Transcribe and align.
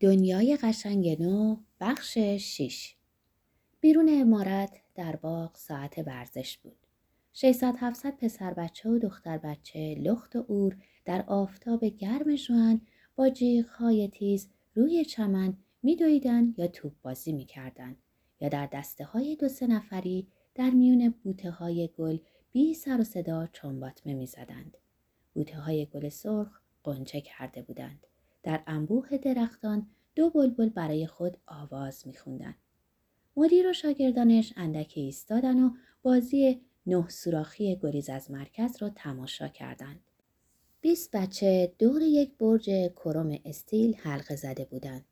دنیای 0.00 0.56
قشنگ 0.56 1.22
نو 1.22 1.56
بخش 1.80 2.18
6 2.18 2.94
بیرون 3.80 4.08
امارت 4.12 4.80
در 4.94 5.16
باغ 5.16 5.56
ساعت 5.56 5.98
ورزش 5.98 6.58
بود. 6.58 6.76
600 7.32 7.74
700 7.78 8.16
پسر 8.16 8.54
بچه 8.54 8.90
و 8.90 8.98
دختر 8.98 9.38
بچه 9.38 9.94
لخت 9.94 10.36
و 10.36 10.44
اور 10.48 10.76
در 11.04 11.24
آفتاب 11.26 11.84
گرم 11.84 12.34
جوان 12.36 12.80
با 13.16 13.30
های 13.78 14.08
تیز 14.08 14.48
روی 14.74 15.04
چمن 15.04 15.56
میدویدند 15.82 16.58
یا 16.58 16.66
توپ 16.66 16.92
بازی 17.02 17.32
می‌کردند 17.32 17.96
یا 18.40 18.48
در 18.48 18.66
دسته 18.66 19.04
های 19.04 19.36
دو 19.36 19.48
سه 19.48 19.66
نفری 19.66 20.26
در 20.54 20.70
میون 20.70 21.14
بوته 21.22 21.50
های 21.50 21.90
گل 21.98 22.18
بی 22.52 22.74
سر 22.74 23.00
و 23.00 23.04
صدا 23.04 23.48
چنباتمه 23.52 24.14
می‌زدند. 24.14 24.76
بوته 25.34 25.58
های 25.58 25.86
گل 25.86 26.08
سرخ 26.08 26.60
قنچه 26.84 27.20
کرده 27.20 27.62
بودند. 27.62 28.06
در 28.44 28.62
انبوه 28.66 29.18
درختان 29.18 29.86
دو 30.14 30.30
بلبل 30.30 30.68
برای 30.68 31.06
خود 31.06 31.36
آواز 31.46 32.06
میخوندن. 32.06 32.54
مدیر 33.36 33.70
و 33.70 33.72
شاگردانش 33.72 34.52
اندکی 34.56 35.00
ایستادن 35.00 35.60
و 35.60 35.70
بازی 36.02 36.60
نه 36.86 37.08
سوراخی 37.08 37.76
گریز 37.76 38.10
از 38.10 38.30
مرکز 38.30 38.76
را 38.80 38.90
تماشا 38.90 39.48
کردند. 39.48 40.00
بیست 40.80 41.16
بچه 41.16 41.72
دور 41.78 42.02
یک 42.02 42.38
برج 42.38 42.70
کروم 42.96 43.38
استیل 43.44 43.94
حلقه 43.94 44.36
زده 44.36 44.64
بودند. 44.64 45.04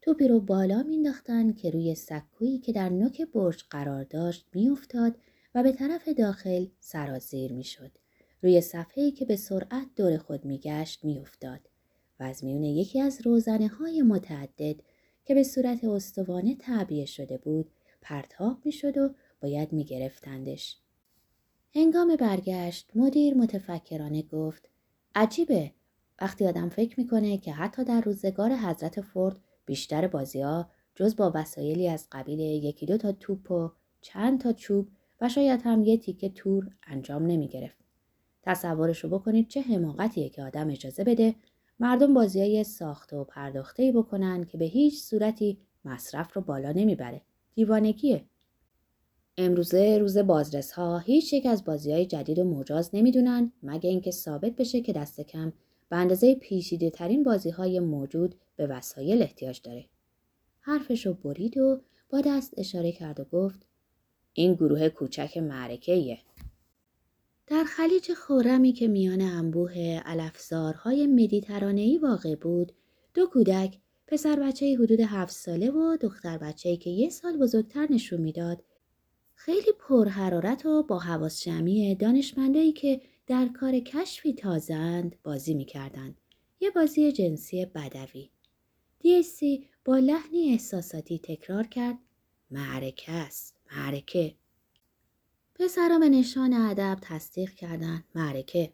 توپی 0.00 0.28
رو 0.28 0.40
بالا 0.40 0.82
مینداختند 0.82 1.56
که 1.56 1.70
روی 1.70 1.94
سکویی 1.94 2.58
که 2.58 2.72
در 2.72 2.88
نوک 2.88 3.22
برج 3.22 3.64
قرار 3.70 4.04
داشت 4.04 4.46
میافتاد 4.54 5.14
و 5.54 5.62
به 5.62 5.72
طرف 5.72 6.08
داخل 6.08 6.66
سرازیر 6.80 7.52
می‌شد. 7.52 7.90
روی 8.42 8.60
صفحه‌ای 8.60 9.10
که 9.10 9.24
به 9.24 9.36
سرعت 9.36 9.86
دور 9.96 10.18
خود 10.18 10.44
میگشت 10.44 11.04
میافتاد. 11.04 11.60
و 12.20 12.24
از 12.24 12.44
میون 12.44 12.62
یکی 12.62 13.00
از 13.00 13.20
روزنه 13.24 13.68
های 13.68 14.02
متعدد 14.02 14.76
که 15.24 15.34
به 15.34 15.42
صورت 15.42 15.84
استوانه 15.84 16.54
تعبیه 16.54 17.04
شده 17.04 17.38
بود 17.38 17.70
پرتاب 18.00 18.58
می 18.64 18.72
شد 18.72 18.98
و 18.98 19.14
باید 19.40 19.72
می 19.72 19.84
گرفتندش. 19.84 20.76
هنگام 21.74 22.16
برگشت 22.16 22.90
مدیر 22.94 23.34
متفکرانه 23.34 24.22
گفت 24.22 24.68
عجیبه 25.14 25.72
وقتی 26.20 26.46
آدم 26.46 26.68
فکر 26.68 27.00
می‌کنه 27.00 27.38
که 27.38 27.52
حتی 27.52 27.84
در 27.84 28.00
روزگار 28.00 28.52
حضرت 28.52 29.00
فورد 29.00 29.36
بیشتر 29.66 30.06
بازی 30.06 30.40
ها 30.40 30.70
جز 30.94 31.16
با 31.16 31.32
وسایلی 31.34 31.88
از 31.88 32.08
قبیل 32.12 32.40
یکی 32.40 32.86
دو 32.86 32.96
تا 32.96 33.12
توپ 33.12 33.50
و 33.50 33.70
چند 34.00 34.40
تا 34.40 34.52
چوب 34.52 34.88
و 35.20 35.28
شاید 35.28 35.60
هم 35.64 35.84
یه 35.84 35.96
تیکه 35.96 36.28
تور 36.28 36.70
انجام 36.86 37.26
نمی 37.26 37.48
گرفت. 37.48 37.78
تصورشو 38.42 39.08
بکنید 39.08 39.48
چه 39.48 39.60
حماقتیه 39.60 40.28
که 40.28 40.42
آدم 40.42 40.70
اجازه 40.70 41.04
بده 41.04 41.34
مردم 41.80 42.14
بازی 42.14 42.40
های 42.40 42.64
ساخته 42.64 43.16
و 43.16 43.24
پرداخته 43.24 43.92
بکنن 43.92 44.44
که 44.44 44.58
به 44.58 44.64
هیچ 44.64 45.02
صورتی 45.02 45.58
مصرف 45.84 46.36
رو 46.36 46.42
بالا 46.42 46.72
نمی‌بره. 46.72 47.22
دیوانگیه. 47.54 48.24
امروزه 49.36 49.98
روز 49.98 50.18
بازرس 50.18 50.72
ها 50.72 50.98
هیچ 50.98 51.32
یک 51.32 51.46
از 51.46 51.64
بازی 51.64 51.92
های 51.92 52.06
جدید 52.06 52.38
و 52.38 52.44
مجاز 52.44 52.90
نمی‌دونن 52.92 53.52
مگه 53.62 53.90
اینکه 53.90 54.10
ثابت 54.10 54.56
بشه 54.56 54.80
که 54.80 54.92
دست 54.92 55.20
کم 55.20 55.52
به 55.88 55.96
اندازه 55.96 56.34
پیشیده 56.34 56.90
ترین 56.90 57.22
بازی 57.22 57.50
های 57.50 57.80
موجود 57.80 58.34
به 58.56 58.66
وسایل 58.66 59.22
احتیاج 59.22 59.60
داره. 59.64 59.84
حرفش 60.60 61.06
رو 61.06 61.14
برید 61.14 61.58
و 61.58 61.80
با 62.10 62.20
دست 62.20 62.54
اشاره 62.56 62.92
کرد 62.92 63.20
و 63.20 63.24
گفت 63.24 63.66
این 64.32 64.54
گروه 64.54 64.88
کوچک 64.88 65.36
معرکه 65.36 66.18
در 67.50 67.64
خلیج 67.64 68.12
خورمی 68.12 68.72
که 68.72 68.88
میان 68.88 69.20
انبوه 69.20 70.02
علفزارهای 70.04 71.06
مدیترانهی 71.06 71.98
واقع 71.98 72.34
بود 72.34 72.72
دو 73.14 73.26
کودک 73.26 73.78
پسر 74.06 74.36
بچه 74.36 74.76
حدود 74.80 75.00
هفت 75.00 75.32
ساله 75.32 75.70
و 75.70 75.96
دختر 75.96 76.38
بچه 76.38 76.76
که 76.76 76.90
یه 76.90 77.10
سال 77.10 77.36
بزرگتر 77.36 77.86
نشون 77.90 78.20
می‌داد 78.20 78.64
خیلی 79.34 79.72
پرحرارت 79.78 80.66
و 80.66 80.82
با 80.82 80.98
حواس 80.98 81.42
جمعی 81.42 81.94
دانشمندایی 81.94 82.72
که 82.72 83.00
در 83.26 83.48
کار 83.48 83.78
کشفی 83.78 84.32
تازند 84.32 85.16
بازی 85.22 85.54
می‌کردند. 85.54 86.20
یه 86.60 86.70
بازی 86.70 87.12
جنسی 87.12 87.66
بدوی. 87.66 88.30
دیسی 88.98 89.64
با 89.84 89.98
لحنی 89.98 90.50
احساساتی 90.52 91.18
تکرار 91.18 91.66
کرد 91.66 91.98
معرکه 92.50 93.12
است 93.12 93.56
معرکه 93.76 94.34
پسرا 95.60 95.98
به 95.98 96.08
نشان 96.08 96.52
ادب 96.52 96.98
تصدیق 97.02 97.54
کردند 97.54 98.04
معرکه. 98.14 98.72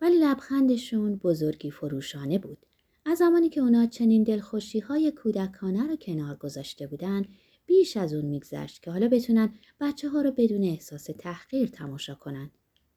ولی 0.00 0.18
لبخندشون 0.18 1.16
بزرگی 1.16 1.70
فروشانه 1.70 2.38
بود. 2.38 2.58
از 3.06 3.18
زمانی 3.18 3.48
که 3.48 3.60
اونا 3.60 3.86
چنین 3.86 4.22
دلخوشی 4.22 4.80
های 4.80 5.10
کودکانه 5.10 5.86
رو 5.86 5.96
کنار 5.96 6.36
گذاشته 6.36 6.86
بودن 6.86 7.24
بیش 7.66 7.96
از 7.96 8.14
اون 8.14 8.24
میگذشت 8.24 8.82
که 8.82 8.90
حالا 8.90 9.08
بتونن 9.08 9.54
بچه 9.80 10.08
ها 10.08 10.20
رو 10.20 10.30
بدون 10.30 10.64
احساس 10.64 11.04
تحقیر 11.04 11.68
تماشا 11.68 12.14
کنن. 12.14 12.50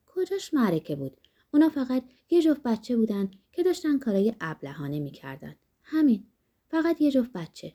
کجاش 0.06 0.54
معرکه 0.54 0.96
بود؟ 0.96 1.18
اونا 1.54 1.70
فقط 1.70 2.04
یه 2.30 2.42
جفت 2.42 2.64
بچه 2.64 2.98
بودن 2.98 3.32
که 3.52 3.64
داشتن 3.64 4.00
کارای 4.00 4.34
ابلهانه 4.42 5.00
می‌کردن. 5.00 5.56
همین. 5.84 6.24
فقط 6.70 7.02
یه 7.02 7.12
جفت 7.12 7.32
بچه. 7.34 7.74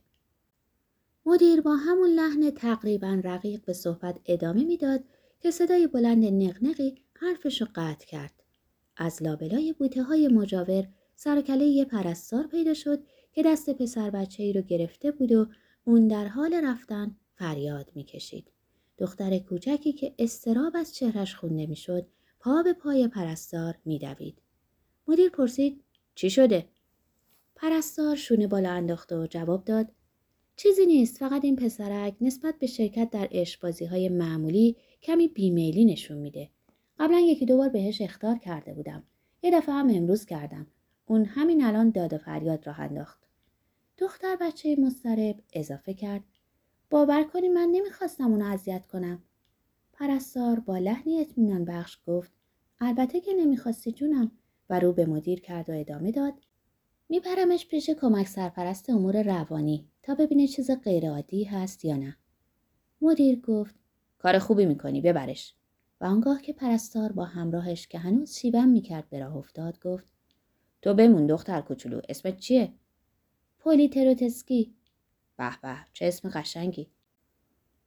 مدیر 1.27 1.61
با 1.61 1.77
همون 1.77 2.11
لحن 2.11 2.51
تقریبا 2.51 3.21
رقیق 3.25 3.65
به 3.65 3.73
صحبت 3.73 4.21
ادامه 4.27 4.65
می‌داد 4.65 5.05
که 5.43 5.51
صدای 5.51 5.87
بلند 5.87 6.25
نقنقی 6.25 6.95
حرفش 7.15 7.61
رو 7.61 7.67
قطع 7.75 8.07
کرد. 8.07 8.43
از 8.97 9.23
لابلای 9.23 9.73
بوته 9.73 10.03
های 10.03 10.29
مجاور 10.29 10.89
سرکله 11.17 11.65
یه 11.65 11.85
پرستار 11.85 12.47
پیدا 12.47 12.75
شد 12.75 13.03
که 13.33 13.43
دست 13.43 13.71
پسر 13.71 14.11
بچه 14.11 14.43
ای 14.43 14.53
رو 14.53 14.61
گرفته 14.61 15.11
بود 15.11 15.33
و 15.33 15.47
اون 15.85 16.09
در 16.09 16.29
حال 16.29 16.55
رفتن 16.65 17.17
فریاد 17.35 17.91
می‌کشید. 17.95 18.51
دختر 18.99 19.39
کوچکی 19.39 19.93
که 19.93 20.15
استراب 20.19 20.73
از 20.77 20.95
چهرش 20.95 21.35
خونده 21.35 21.67
می‌شد 21.67 22.07
پا 22.41 22.63
به 22.63 22.73
پای 22.73 23.09
پرستار 23.09 23.79
میدوید. 23.85 24.43
مدیر 25.09 25.31
پرسید 25.31 25.85
چی 26.15 26.31
شده؟ 26.31 26.69
پرستار 27.57 28.17
شونه 28.17 28.47
بالا 28.47 28.71
انداخت 28.71 29.13
و 29.13 29.27
جواب 29.27 29.65
داد 29.65 29.89
چیزی 30.57 30.87
نیست 30.87 31.19
فقط 31.19 31.45
این 31.45 31.57
پسرک 31.57 32.17
نسبت 32.21 32.59
به 32.59 32.67
شرکت 32.67 33.11
در 33.11 33.29
عشقبازی 33.31 33.85
های 33.85 34.09
معمولی 34.09 34.77
کمی 35.03 35.29
بیمیلی 35.29 35.85
نشون 35.85 36.19
میده. 36.19 36.51
قبلا 36.99 37.19
یکی 37.19 37.47
دو 37.47 37.57
بار 37.57 37.69
بهش 37.69 38.01
اختار 38.01 38.39
کرده 38.39 38.75
بودم. 38.75 39.03
یه 39.43 39.51
دفعه 39.51 39.75
هم 39.75 39.89
امروز 39.91 40.27
کردم. 40.27 40.67
اون 41.07 41.25
همین 41.25 41.65
الان 41.65 41.91
داد 41.91 42.13
و 42.13 42.19
فریاد 42.19 42.67
راه 42.67 42.81
انداخت. 42.81 43.29
دختر 43.99 44.37
بچه 44.41 44.77
مسترب 44.77 45.41
اضافه 45.53 45.95
کرد. 45.95 46.23
باور 46.91 47.25
کنی 47.25 47.49
من 47.49 47.69
نمی‌خواستم 47.73 48.31
اونو 48.31 48.45
اذیت 48.45 48.87
کنم. 48.87 49.23
پرستار 49.93 50.61
با 50.61 50.79
لحنی 50.79 51.21
اطمینان 51.21 51.65
بخش 51.65 51.99
گفت 52.07 52.33
البته 52.81 53.21
که 53.21 53.33
نمی‌خواستی 53.33 53.93
جونم 53.93 54.31
و 54.71 54.81
رو 54.81 54.93
به 54.93 55.07
مدیر 55.07 55.41
کرد 55.41 55.71
و 55.71 55.73
ادامه 55.81 56.13
داد 56.13 56.35
میبرمش 57.09 57.67
پیش 57.67 57.91
کمک 57.91 58.29
سرپرست 58.29 58.91
امور 58.91 59.23
روانی 59.23 59.89
تا 60.03 60.15
ببینه 60.15 60.49
چیز 60.49 60.71
غیرعادی 60.71 61.45
هست 61.45 61.85
یا 61.85 61.97
نه. 61.97 62.17
مدیر 63.01 63.41
گفت 63.41 63.75
کار 64.19 64.39
خوبی 64.39 64.67
می‌کنی 64.67 65.01
ببرش. 65.01 65.55
و 66.01 66.05
آنگاه 66.05 66.43
که 66.43 66.53
پرستار 66.53 67.13
با 67.13 67.25
همراهش 67.25 67.87
که 67.87 67.99
هنوز 67.99 68.35
شیبم 68.35 68.69
می‌کرد 68.69 69.11
به 69.11 69.19
راه 69.19 69.37
افتاد 69.37 69.81
گفت 69.81 70.05
تو 70.83 70.95
بمون 70.95 71.27
دختر 71.27 71.61
کوچولو 71.61 72.01
اسمت 72.09 72.37
چیه؟ 72.37 72.73
پولی 73.59 73.89
تروتسکی. 73.89 74.75
به 75.37 75.51
به 75.63 75.77
چه 75.93 76.07
اسم 76.07 76.29
قشنگی. 76.29 76.91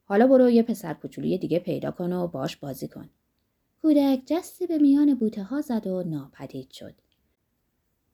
حالا 0.04 0.26
برو 0.26 0.50
یه 0.50 0.62
پسر 0.62 0.94
کوچولوی 0.94 1.38
دیگه 1.38 1.58
پیدا 1.58 1.90
کن 1.90 2.12
و 2.12 2.26
باش 2.26 2.56
بازی 2.56 2.88
کن. 2.88 3.10
کودک 3.82 4.22
جستی 4.26 4.66
به 4.66 4.78
میان 4.78 5.14
بوته 5.14 5.42
ها 5.42 5.60
زد 5.60 5.86
و 5.86 6.02
ناپدید 6.02 6.70
شد. 6.70 6.94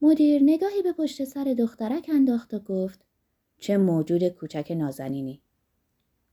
مدیر 0.02 0.42
نگاهی 0.42 0.82
به 0.82 0.92
پشت 0.92 1.24
سر 1.24 1.54
دخترک 1.58 2.10
انداخت 2.12 2.54
و 2.54 2.58
گفت 2.58 3.04
چه 3.62 3.76
موجود 3.76 4.28
کوچک 4.28 4.72
نازنینی. 4.76 5.42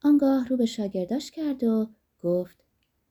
آنگاه 0.04 0.48
رو 0.48 0.58
به 0.58 0.66
شاگرداش 0.66 1.32
کرد 1.32 1.64
و 1.64 1.88
گفت 2.24 2.64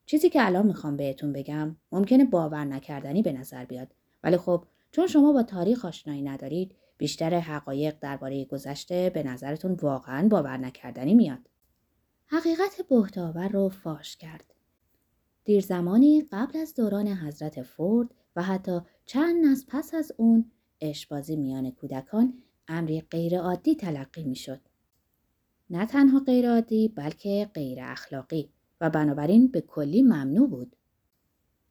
چیزی 0.07 0.31
که 0.31 0.47
الان 0.47 0.67
می‌خوام 0.67 0.97
بهتون 0.97 1.33
بگم 1.33 1.77
ممکنه 1.93 2.25
باور 2.25 2.65
نکردنی 2.65 3.23
به 3.23 3.33
نظر 3.33 3.65
بیاد 3.65 3.95
ولی 4.23 4.37
خب 4.37 4.65
چون 4.91 5.07
شما 5.07 5.33
با 5.33 5.43
تاریخ 5.43 5.85
آشنایی 5.85 6.23
ندارید 6.23 6.75
بیشتر 6.97 7.35
حقایق 7.35 7.99
درباره 8.01 8.45
گذشته 8.45 9.11
به 9.11 9.23
نظرتون 9.23 9.73
واقعا 9.73 10.29
باور 10.29 10.57
نکردنی 10.57 11.15
میاد. 11.15 11.49
حقیقت 12.27 12.81
بهتاور 12.89 13.49
رو 13.49 13.69
فاش 13.69 14.17
کرد. 14.17 14.55
دیر 15.45 15.61
زمانی 15.61 16.29
قبل 16.33 16.59
از 16.59 16.75
دوران 16.75 17.09
حضرت 17.09 17.63
فورد 17.63 18.09
و 18.37 18.43
حتی 18.43 18.81
چند 19.07 19.45
نسل 19.45 19.65
پس 19.69 19.95
از 19.95 20.13
اون 20.17 20.51
اشبازی 20.81 21.37
میان 21.37 21.71
کودکان 21.71 22.43
امری 22.69 23.01
غیرعادی 23.01 23.75
تلقی 23.75 24.25
می‌شد. 24.25 24.61
نه 25.71 25.87
تنها 25.87 26.21
غیرعادی 26.21 26.89
بلکه 26.89 27.51
غیر 27.55 27.79
اخلاقی 27.83 28.51
و 28.81 28.91
بنابراین 28.91 29.49
به 29.49 29.61
کلی 29.61 30.03
ممنوع 30.03 30.49
بود. 30.49 30.77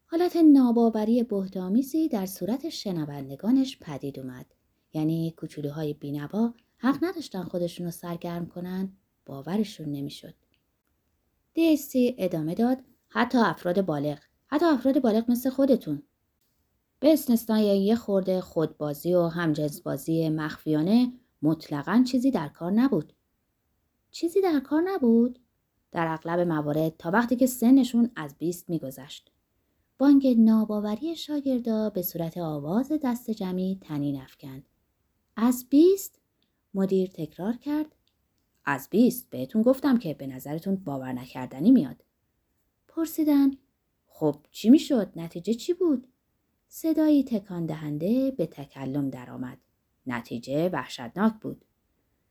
حالت 0.06 0.36
ناباوری 0.36 1.24
بهدامیزی 1.24 2.08
در 2.08 2.26
صورت 2.26 2.70
شنوندگانش 2.70 3.78
پدید 3.82 4.20
اومد. 4.20 4.46
یعنی 4.94 5.34
کوچولوهای 5.38 5.94
بینوا 5.94 6.54
حق 6.78 7.04
نداشتن 7.04 7.44
خودشون 7.44 7.86
رو 7.86 7.92
سرگرم 7.92 8.46
کنن 8.46 8.92
باورشون 9.26 9.92
نمی‌شد. 9.92 10.34
دیسی 11.54 12.16
ادامه 12.18 12.56
داد 12.56 12.78
حتی 13.10 13.38
افراد 13.38 13.82
بالغ 13.82 14.20
حتی 14.48 14.66
افراد 14.66 15.02
بالغ 15.02 15.32
مثل 15.32 15.50
خودتون 15.50 16.04
به 17.00 17.14
استثنای 17.14 17.84
یه 17.84 17.96
خورده 17.96 18.42
خودبازی 18.42 19.14
و 19.14 19.28
همجنسبازی 19.28 20.30
مخفیانه 20.30 21.14
مطلقا 21.42 22.04
چیزی 22.08 22.32
در 22.32 22.48
کار 22.48 22.72
نبود. 22.72 23.14
چیزی 24.12 24.42
در 24.42 24.60
کار 24.60 24.84
نبود؟ 24.86 25.40
در 25.92 26.08
اغلب 26.08 26.40
موارد 26.40 26.98
تا 26.98 27.12
وقتی 27.12 27.36
که 27.36 27.46
سنشون 27.46 28.12
از 28.16 28.36
بیست 28.38 28.70
میگذشت. 28.70 29.32
بانگ 29.98 30.28
ناباوری 30.38 31.16
شاگردا 31.16 31.90
به 31.90 32.02
صورت 32.02 32.38
آواز 32.38 32.92
دست 33.04 33.32
جمعی 33.32 33.78
تنین 33.82 34.22
افکند. 34.22 34.70
از 35.36 35.66
بیست؟ 35.70 36.20
مدیر 36.74 37.10
تکرار 37.10 37.54
کرد. 37.54 37.96
از 38.66 38.88
بیست 38.92 39.30
بهتون 39.30 39.62
گفتم 39.62 39.98
که 39.98 40.14
به 40.14 40.28
نظرتون 40.28 40.76
باور 40.76 41.12
نکردنی 41.12 41.72
میاد. 41.72 42.04
پرسیدن 42.88 43.52
خب 44.08 44.36
چی 44.52 44.70
می‌شد؟ 44.70 45.12
نتیجه 45.16 45.54
چی 45.54 45.74
بود؟ 45.74 46.08
صدایی 46.68 47.24
تکان 47.24 47.66
دهنده 47.66 48.32
به 48.32 48.46
تکلم 48.46 49.10
درآمد. 49.10 49.58
نتیجه 50.08 50.70
وحشتناک 50.70 51.34
بود. 51.42 51.66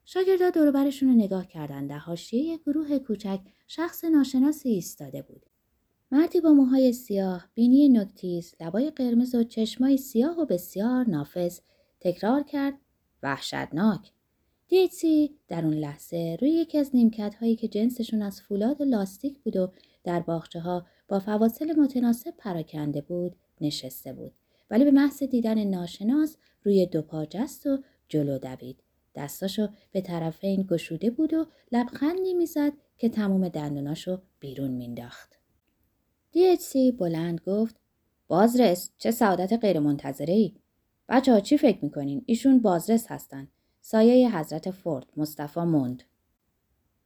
شاگردا 0.04 0.50
دوربرشون 0.50 1.08
رو 1.08 1.14
نگاه 1.14 1.46
کردند. 1.46 1.90
در 1.90 1.98
حاشیه 1.98 2.58
گروه 2.58 2.98
کوچک 2.98 3.40
شخص 3.66 4.04
ناشناسی 4.04 4.68
ایستاده 4.68 5.22
بود. 5.22 5.46
مردی 6.10 6.40
با 6.40 6.52
موهای 6.52 6.92
سیاه، 6.92 7.48
بینی 7.54 7.88
نکتیز، 7.88 8.54
لبای 8.60 8.90
قرمز 8.90 9.34
و 9.34 9.44
چشمای 9.44 9.96
سیاه 9.96 10.40
و 10.40 10.46
بسیار 10.46 11.08
نافذ 11.08 11.60
تکرار 12.00 12.42
کرد 12.42 12.74
وحشتناک. 13.22 14.12
دیتسی 14.68 15.38
در 15.48 15.64
اون 15.64 15.74
لحظه 15.74 16.36
روی 16.40 16.50
یکی 16.50 16.78
از 16.78 16.90
نیمکت 16.94 17.34
هایی 17.34 17.56
که 17.56 17.68
جنسشون 17.68 18.22
از 18.22 18.40
فولاد 18.40 18.80
و 18.80 18.84
لاستیک 18.84 19.38
بود 19.38 19.56
و 19.56 19.72
در 20.04 20.20
باغچه 20.20 20.60
ها 20.60 20.86
با 21.08 21.18
فواصل 21.18 21.80
متناسب 21.80 22.34
پراکنده 22.38 23.00
بود 23.00 23.36
نشسته 23.60 24.12
بود. 24.12 24.32
ولی 24.70 24.84
به 24.84 24.90
محض 24.90 25.22
دیدن 25.22 25.64
ناشناس 25.64 26.36
روی 26.62 26.86
دو 26.86 27.02
پا 27.02 27.24
جست 27.24 27.66
و 27.66 27.82
جلو 28.08 28.38
دوید. 28.38 28.82
دستاشو 29.14 29.68
به 29.92 30.00
طرفین 30.00 30.66
گشوده 30.70 31.10
بود 31.10 31.34
و 31.34 31.46
لبخندی 31.72 32.34
می‌زد 32.34 32.72
که 32.98 33.08
تمام 33.08 33.48
دندوناشو 33.48 34.20
بیرون 34.40 34.70
مینداخت 34.70 35.38
دیچسی 36.32 36.92
بلند 36.92 37.40
گفت 37.46 37.76
بازرس 38.28 38.90
چه 38.98 39.10
سعادت 39.10 39.52
غیرمنتظره 39.52 40.34
ای 40.34 40.54
بچه 41.08 41.32
ها 41.32 41.40
چی 41.40 41.58
فکر 41.58 41.84
می‌کنین؟ 41.84 42.22
ایشون 42.26 42.62
بازرس 42.62 43.06
هستن. 43.08 43.48
سایه 43.80 44.38
حضرت 44.38 44.70
فورد 44.70 45.06
مصطفی 45.16 45.60
موند. 45.60 46.02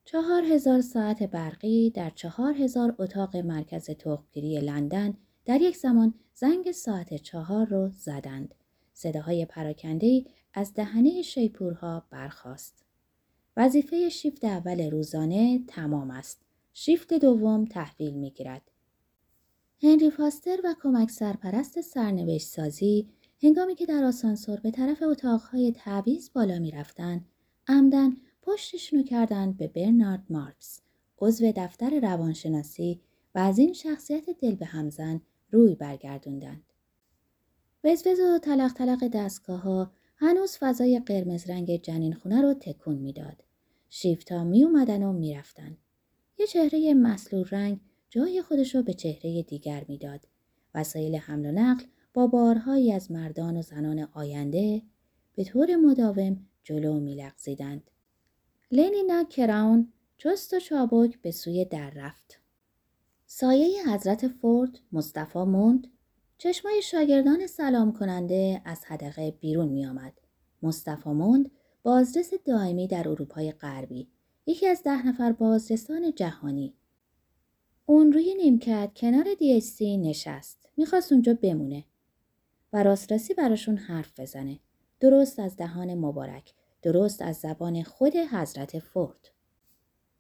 چهار 0.04 0.44
هزار 0.44 0.80
ساعت 0.80 1.22
برقی 1.22 1.90
در 1.90 2.10
چهار 2.10 2.54
هزار 2.54 2.94
اتاق 2.98 3.36
مرکز 3.36 3.90
تخمگیری 3.90 4.60
لندن 4.60 5.16
در 5.44 5.60
یک 5.60 5.76
زمان 5.76 6.14
زنگ 6.34 6.72
ساعت 6.72 7.14
چهار 7.14 7.66
رو 7.66 7.88
زدند. 7.88 8.54
صداهای 8.92 9.44
پراکنده 9.44 10.24
از 10.54 10.74
دهنه 10.74 11.22
شیپورها 11.22 12.06
برخاست. 12.10 12.84
وظیفه 13.56 14.08
شیفت 14.08 14.44
اول 14.44 14.90
روزانه 14.90 15.64
تمام 15.66 16.10
است. 16.10 16.40
شیفت 16.72 17.14
دوم 17.14 17.64
تحویل 17.64 18.14
می 18.14 18.30
گیرد. 18.30 18.70
هنری 19.82 20.10
فاستر 20.10 20.58
و 20.64 20.74
کمک 20.82 21.10
سرپرست 21.10 21.80
سرنوشت 21.80 22.46
سازی 22.46 23.08
هنگامی 23.42 23.74
که 23.74 23.86
در 23.86 24.04
آسانسور 24.04 24.60
به 24.60 24.70
طرف 24.70 25.02
اتاقهای 25.02 25.72
تعویز 25.72 26.30
بالا 26.32 26.58
می 26.58 26.70
رفتن، 26.70 27.24
عمدن 27.68 28.16
پشتشونو 28.42 29.02
کردند 29.02 29.56
به 29.56 29.68
برنارد 29.68 30.24
مارکس 30.30 30.80
عضو 31.18 31.52
دفتر 31.56 32.00
روانشناسی 32.00 33.00
و 33.34 33.38
از 33.38 33.58
این 33.58 33.72
شخصیت 33.72 34.30
دل 34.30 34.54
به 34.54 34.66
همزن 34.66 35.20
روی 35.50 35.74
برگردوندند. 35.74 36.62
وزوز 37.84 38.20
و 38.20 38.38
تلق 38.38 38.72
تلق 38.72 39.08
دستگاه 39.08 39.60
ها 39.60 39.92
هنوز 40.16 40.56
فضای 40.60 41.00
قرمز 41.06 41.50
رنگ 41.50 41.82
جنین 41.82 42.14
خونه 42.14 42.42
رو 42.42 42.54
تکون 42.54 42.96
می‌داد. 42.96 43.44
شیفتا 43.88 44.44
می 44.44 44.64
اومدن 44.64 45.02
و 45.02 45.12
می‌رفتن. 45.12 45.76
یه 46.38 46.46
چهره 46.46 46.94
مسلول 46.94 47.44
رنگ 47.50 47.80
جای 48.10 48.42
خودش 48.42 48.74
رو 48.74 48.82
به 48.82 48.94
چهره 48.94 49.42
دیگر 49.42 49.84
می‌داد. 49.88 50.20
وسایل 50.74 51.16
حمل 51.16 51.46
و 51.46 51.52
نقل 51.52 51.84
با 52.14 52.26
بارهایی 52.26 52.92
از 52.92 53.10
مردان 53.10 53.56
و 53.56 53.62
زنان 53.62 54.08
آینده 54.12 54.82
به 55.34 55.44
طور 55.44 55.76
مداوم 55.76 56.46
جلو 56.62 57.00
میلغزیدند. 57.00 57.90
لنینا 58.70 59.24
کراون 59.24 59.92
چست 60.18 60.54
و 60.54 60.60
چابک 60.60 61.22
به 61.22 61.30
سوی 61.30 61.64
در 61.64 61.90
رفت. 61.90 62.39
سایه 63.32 63.88
حضرت 63.88 64.28
فورد 64.28 64.78
مصطفی 64.92 65.38
موند 65.38 65.86
چشمای 66.38 66.82
شاگردان 66.82 67.46
سلام 67.46 67.92
کننده 67.92 68.62
از 68.64 68.84
حدقه 68.84 69.30
بیرون 69.30 69.68
می 69.68 69.86
آمد. 69.86 70.12
مصطفی 70.62 71.10
موند 71.10 71.50
بازرس 71.82 72.30
دائمی 72.44 72.88
در 72.88 73.08
اروپای 73.08 73.52
غربی 73.52 74.08
یکی 74.46 74.66
از 74.66 74.82
ده 74.82 75.06
نفر 75.06 75.32
بازرسان 75.32 76.12
جهانی. 76.14 76.74
اون 77.86 78.12
روی 78.12 78.34
نیمکت 78.34 78.90
کنار 78.96 79.34
دیستی 79.38 79.98
نشست 79.98 80.68
می‌خواست 80.76 81.12
اونجا 81.12 81.34
بمونه 81.34 81.84
و 82.72 82.82
راست 82.82 83.12
راستی 83.12 83.34
براشون 83.34 83.76
حرف 83.76 84.20
بزنه. 84.20 84.60
درست 85.00 85.38
از 85.38 85.56
دهان 85.56 85.94
مبارک 85.94 86.54
درست 86.82 87.22
از 87.22 87.36
زبان 87.36 87.82
خود 87.82 88.16
حضرت 88.16 88.78
فورد. 88.78 89.30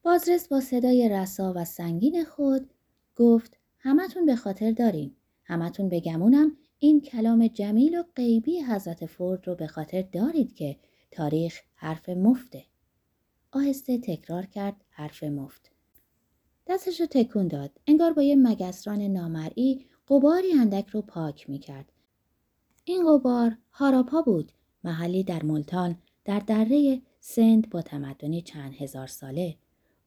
بازرس 0.02 0.48
با 0.48 0.60
صدای 0.60 1.08
رسا 1.08 1.52
و 1.56 1.64
سنگین 1.64 2.24
خود 2.24 2.70
گفت 3.16 3.56
همتون 3.78 4.26
به 4.26 4.36
خاطر 4.36 4.70
دارین. 4.70 5.16
همتون 5.44 5.88
بگمونم 5.88 6.56
این 6.78 7.00
کلام 7.00 7.46
جمیل 7.46 7.98
و 7.98 8.02
غیبی 8.16 8.60
حضرت 8.60 9.06
فورد 9.06 9.48
رو 9.48 9.54
به 9.54 9.66
خاطر 9.66 10.02
دارید 10.02 10.54
که 10.54 10.76
تاریخ 11.10 11.60
حرف 11.74 12.08
مفته. 12.08 12.64
آهسته 13.52 13.98
تکرار 13.98 14.46
کرد 14.46 14.84
حرف 14.90 15.22
مفت. 15.22 15.70
دستش 16.66 17.00
رو 17.00 17.06
تکون 17.06 17.48
داد. 17.48 17.70
انگار 17.86 18.12
با 18.12 18.22
یه 18.22 18.36
مگسران 18.36 19.02
نامرئی 19.02 19.86
قباری 20.08 20.52
اندک 20.52 20.88
رو 20.88 21.02
پاک 21.02 21.50
می‌کرد. 21.50 21.92
این 22.84 23.06
قبار 23.06 23.56
هاراپا 23.72 24.22
بود 24.22 24.52
محلی 24.84 25.24
در 25.24 25.42
ملتان 25.42 25.98
در 26.24 26.38
دره 26.38 27.02
سند 27.20 27.70
با 27.70 27.82
تمدنی 27.82 28.42
چند 28.42 28.74
هزار 28.74 29.06
ساله. 29.06 29.56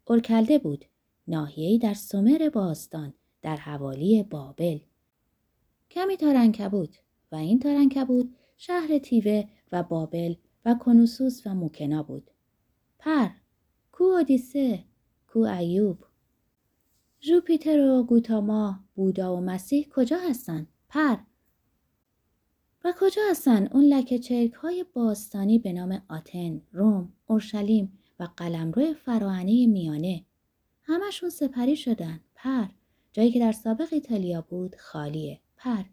ارکلده 0.08 0.58
بود. 0.58 0.86
ناحیه‌ای 1.28 1.78
در 1.78 1.94
سومر 1.94 2.50
باستان 2.54 3.14
در 3.42 3.56
حوالی 3.56 4.24
بابل. 4.24 4.80
کمی 5.92 6.18
تارنکبوت 6.18 7.00
و 7.32 7.36
این 7.36 7.60
تارنکبوت 7.60 8.28
شهر 8.58 8.98
تیوه 8.98 9.44
و 9.72 9.84
بابل 9.84 10.36
و 10.66 10.76
کنوسوس 10.76 11.48
و 11.48 11.54
موکنا 11.54 12.04
بود. 12.04 12.32
پر 13.00 13.30
کو 13.92 14.04
اودیسه 14.04 14.84
کو 15.28 15.40
ایوب. 15.40 15.98
ژوپیتر 17.22 17.80
و 17.80 18.04
گوتاما 18.04 18.80
بودا 18.96 19.38
و 19.38 19.42
مسیح 19.42 19.88
کجا 19.92 20.18
هستند 20.30 20.68
پر. 20.90 21.18
و 22.84 22.94
کجا 23.00 23.22
هستن 23.32 23.68
اون 23.68 23.84
لکه 23.84 24.20
چرک 24.20 24.54
های 24.54 24.86
باستانی 24.94 25.60
به 25.60 25.74
نام 25.74 26.02
آتن، 26.10 26.62
روم، 26.72 27.14
اورشلیم 27.26 28.00
و 28.20 28.28
قلمرو 28.38 28.94
فراعنه 28.94 29.68
میانه؟ 29.68 30.26
همشون 30.84 31.30
سپری 31.30 31.76
شدن. 31.76 32.20
پر. 32.36 32.66
جایی 33.14 33.32
که 33.32 33.40
در 33.40 33.52
سابق 33.52 33.88
ایتالیا 33.92 34.42
بود 34.42 34.76
خالیه. 34.76 35.40
پر. 35.58 35.84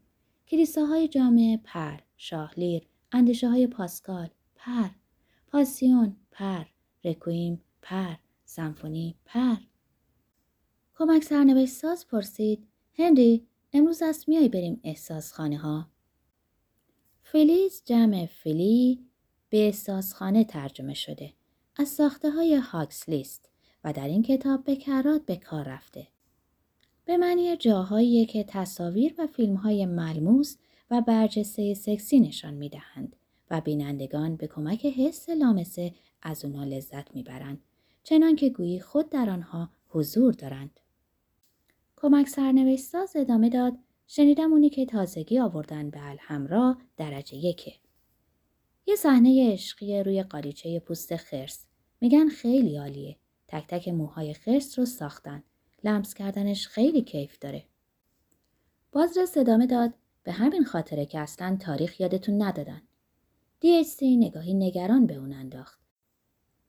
کلیساهای 0.48 1.08
جامع 1.08 1.58
پر. 1.64 1.98
شاهلیر. 2.16 2.86
اندیشه 3.12 3.48
های 3.48 3.66
پاسکال. 3.66 4.28
پر. 4.54 4.88
پاسیون 5.48 6.16
پر. 6.30 6.64
رکویم 7.04 7.62
پر. 7.82 8.14
سمفونی 8.44 9.16
پر. 9.24 9.56
کمک 10.94 11.24
سرنوشت 11.24 11.72
ساز 11.72 12.06
پرسید 12.06 12.66
هنری 12.98 13.46
امروز 13.72 14.02
است 14.02 14.28
میای 14.28 14.48
بریم 14.48 14.80
احساس 14.84 15.32
خانه 15.32 15.58
ها 15.58 15.90
فلیز 17.22 17.82
جمع 17.84 18.26
فلی 18.26 19.06
به 19.48 19.66
احساسخانه 19.66 20.44
ترجمه 20.44 20.94
شده. 20.94 21.32
از 21.76 21.88
ساخته 21.88 22.30
های 22.30 22.54
هاکس 22.54 23.08
لیست. 23.08 23.49
و 23.84 23.92
در 23.92 24.08
این 24.08 24.22
کتاب 24.22 24.64
به 24.64 24.76
کرات 24.76 25.26
به 25.26 25.36
کار 25.36 25.64
رفته. 25.64 26.06
به 27.04 27.16
معنی 27.16 27.56
جاهایی 27.56 28.26
که 28.26 28.44
تصاویر 28.48 29.14
و 29.18 29.26
فیلم 29.26 29.54
های 29.54 29.86
ملموس 29.86 30.56
و 30.90 31.00
برجسته 31.00 31.74
سکسی 31.74 32.20
نشان 32.20 32.54
می 32.54 32.68
دهند 32.68 33.16
و 33.50 33.60
بینندگان 33.60 34.36
به 34.36 34.46
کمک 34.46 34.86
حس 34.86 35.28
لامسه 35.28 35.94
از 36.22 36.44
اونا 36.44 36.64
لذت 36.64 37.14
می‌برند 37.14 37.62
چنان 38.02 38.36
که 38.36 38.48
گویی 38.50 38.80
خود 38.80 39.10
در 39.10 39.30
آنها 39.30 39.70
حضور 39.88 40.32
دارند. 40.32 40.80
کمک 41.96 42.28
سرنوشت 42.28 42.84
ساز 42.84 43.16
ادامه 43.16 43.48
داد 43.48 43.78
شنیدم 44.06 44.52
اونی 44.52 44.70
که 44.70 44.86
تازگی 44.86 45.38
آوردن 45.38 45.90
به 45.90 46.08
الحمرا 46.10 46.78
درجه 46.96 47.36
یکه. 47.36 47.72
یه 48.86 48.96
صحنه 48.96 49.52
عشقی 49.52 50.02
روی 50.02 50.22
قالیچه 50.22 50.80
پوست 50.80 51.16
خرس. 51.16 51.66
میگن 52.00 52.28
خیلی 52.28 52.76
عالیه. 52.76 53.16
تک 53.50 53.66
تک 53.68 53.88
موهای 53.88 54.34
خرس 54.34 54.78
رو 54.78 54.86
ساختن. 54.86 55.42
لمس 55.84 56.14
کردنش 56.14 56.68
خیلی 56.68 57.02
کیف 57.02 57.38
داره. 57.38 57.64
بازرس 58.92 59.36
ادامه 59.36 59.66
داد 59.66 59.94
به 60.22 60.32
همین 60.32 60.64
خاطره 60.64 61.06
که 61.06 61.18
اصلا 61.18 61.56
تاریخ 61.60 62.00
یادتون 62.00 62.42
ندادن. 62.42 62.82
دیستی 63.60 64.16
نگاهی 64.16 64.54
نگران 64.54 65.06
به 65.06 65.14
اون 65.14 65.32
انداخت. 65.32 65.80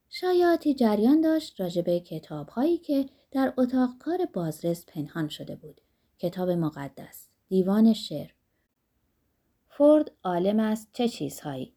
شایعاتی 0.09 0.73
جریان 0.73 1.21
داشت 1.21 1.61
راجبه 1.61 1.99
کتاب 1.99 2.49
هایی 2.49 2.77
که 2.77 3.05
در 3.31 3.53
اتاق 3.57 3.89
کار 3.99 4.25
بازرس 4.33 4.85
پنهان 4.85 5.27
شده 5.27 5.55
بود. 5.55 5.81
کتاب 6.19 6.49
مقدس، 6.49 7.29
دیوان 7.47 7.93
شعر. 7.93 8.29
فورد 9.69 10.11
عالم 10.23 10.59
است 10.59 10.89
چه 10.93 11.07
چیزهایی. 11.07 11.73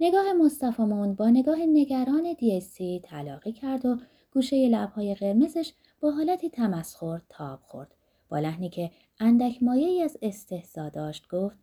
نگاه 0.00 0.32
مصطفی 0.32 0.82
با 1.18 1.30
نگاه 1.30 1.58
نگران 1.58 2.32
دیستی 2.38 3.00
تلاقی 3.04 3.52
کرد 3.52 3.86
و 3.86 3.96
گوشه 4.32 4.68
لبهای 4.68 5.14
قرمزش 5.14 5.72
با 6.00 6.10
حالتی 6.10 6.50
تمسخر 6.50 7.20
تاب 7.28 7.60
خورد. 7.62 7.94
با 8.28 8.38
لحنی 8.38 8.68
که 8.68 8.90
اندک 9.20 9.62
مایه 9.62 10.04
از 10.04 10.18
استحضا 10.22 10.88
داشت 10.88 11.28
گفت 11.28 11.56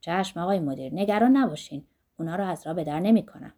چشم 0.00 0.40
آقای 0.40 0.60
مدیر 0.60 0.94
نگران 0.94 1.36
نباشین 1.36 1.84
اونا 2.18 2.36
رو 2.36 2.44
از 2.44 2.66
را 2.66 2.74
به 2.74 2.84
در 2.84 3.00
نمی 3.00 3.26
کنم. 3.26 3.52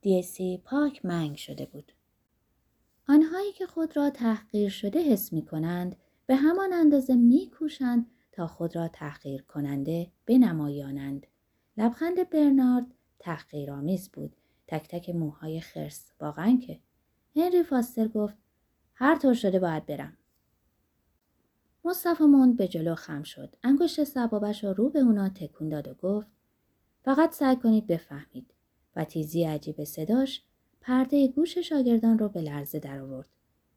دیسی 0.00 0.60
پاک 0.64 1.04
منگ 1.04 1.36
شده 1.36 1.66
بود. 1.66 1.92
آنهایی 3.08 3.52
که 3.52 3.66
خود 3.66 3.96
را 3.96 4.10
تحقیر 4.10 4.68
شده 4.68 5.02
حس 5.02 5.32
می 5.32 5.42
کنند 5.42 5.96
به 6.26 6.36
همان 6.36 6.72
اندازه 6.72 7.14
می 7.14 7.50
کوشند 7.58 8.06
تا 8.32 8.46
خود 8.46 8.76
را 8.76 8.88
تحقیر 8.88 9.42
کننده 9.42 10.10
بنمایانند. 10.26 11.26
لبخند 11.76 12.30
برنارد 12.30 12.86
تحقیرآمیز 13.18 14.08
بود. 14.08 14.36
تک 14.66 14.88
تک 14.88 15.10
موهای 15.10 15.60
خرس. 15.60 16.12
واقعا 16.20 16.58
که. 16.66 16.80
هنری 17.38 17.62
فاستر 17.62 18.08
گفت 18.08 18.34
هر 18.94 19.18
طور 19.18 19.34
شده 19.34 19.58
باید 19.58 19.86
برم. 19.86 20.16
مصطفی 21.84 22.24
موند 22.24 22.56
به 22.56 22.68
جلو 22.68 22.94
خم 22.94 23.22
شد. 23.22 23.56
انگشت 23.62 24.04
سبابش 24.04 24.64
را 24.64 24.72
رو 24.72 24.90
به 24.90 24.98
اونا 24.98 25.28
تکون 25.28 25.68
داد 25.68 25.88
و 25.88 25.94
گفت 25.94 26.26
فقط 27.04 27.32
سعی 27.32 27.56
کنید 27.56 27.86
بفهمید. 27.86 28.54
و 28.96 29.04
تیزی 29.04 29.44
عجیب 29.44 29.84
صداش 29.84 30.42
پرده 30.80 31.28
گوش 31.28 31.58
شاگردان 31.58 32.18
رو 32.18 32.28
به 32.28 32.40
لرزه 32.40 32.78
در 32.78 33.00
آورد. 33.00 33.28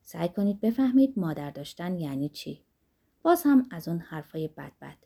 سعی 0.01 0.29
کنید 0.29 0.59
بفهمید 0.59 1.19
مادر 1.19 1.51
داشتن 1.51 1.95
یعنی 1.95 2.29
چی. 2.29 2.63
باز 3.21 3.43
هم 3.43 3.67
از 3.71 3.87
اون 3.87 3.99
حرفای 3.99 4.47
بد 4.47 4.71
بد. 4.81 4.97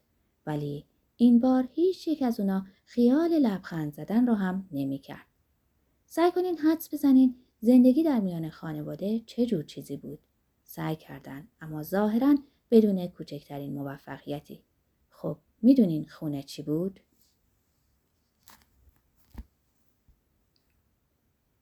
ولی 0.46 0.86
این 1.18 1.40
بار 1.40 1.68
هیچ 1.72 2.08
یک 2.08 2.22
از 2.22 2.40
اونا 2.40 2.66
خیال 2.86 3.30
لبخند 3.30 3.94
زدن 3.94 4.28
رو 4.28 4.34
هم 4.34 4.70
نمی 4.72 5.00
کرد. 5.00 5.26
سعی 6.06 6.32
کنین 6.32 6.58
حدس 6.58 6.94
بزنین 6.94 7.36
زندگی 7.60 8.04
در 8.04 8.20
میان 8.20 8.50
خانواده 8.50 9.20
چه 9.20 9.46
جور 9.46 9.64
چیزی 9.64 9.98
بود. 9.98 10.20
سعی 10.64 10.96
کردن 10.96 11.48
اما 11.62 11.84
ظاهرا 11.84 12.36
بدون 12.72 13.08
کوچکترین 13.08 13.74
موفقیتی. 13.74 14.64
خب 15.10 15.38
می‌دونین 15.62 16.06
خونه 16.08 16.44
چی 16.44 16.64
بود؟ 16.64 17.00